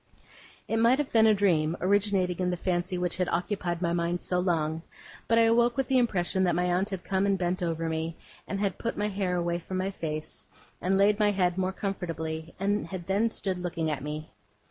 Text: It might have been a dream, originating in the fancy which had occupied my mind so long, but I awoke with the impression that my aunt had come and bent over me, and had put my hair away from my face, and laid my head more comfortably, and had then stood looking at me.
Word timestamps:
It 0.67 0.77
might 0.77 0.97
have 0.97 1.11
been 1.13 1.27
a 1.27 1.33
dream, 1.35 1.77
originating 1.79 2.39
in 2.39 2.49
the 2.49 2.57
fancy 2.57 2.97
which 2.97 3.17
had 3.17 3.29
occupied 3.29 3.83
my 3.83 3.93
mind 3.93 4.23
so 4.23 4.39
long, 4.39 4.81
but 5.27 5.37
I 5.37 5.43
awoke 5.43 5.77
with 5.77 5.89
the 5.89 5.99
impression 5.99 6.43
that 6.45 6.55
my 6.55 6.63
aunt 6.65 6.89
had 6.89 7.03
come 7.03 7.27
and 7.27 7.37
bent 7.37 7.61
over 7.61 7.87
me, 7.87 8.17
and 8.47 8.59
had 8.59 8.79
put 8.79 8.97
my 8.97 9.09
hair 9.09 9.35
away 9.35 9.59
from 9.59 9.77
my 9.77 9.91
face, 9.91 10.47
and 10.81 10.97
laid 10.97 11.19
my 11.19 11.29
head 11.29 11.55
more 11.55 11.71
comfortably, 11.71 12.55
and 12.59 12.87
had 12.87 13.05
then 13.05 13.29
stood 13.29 13.59
looking 13.59 13.91
at 13.91 14.01
me. 14.01 14.31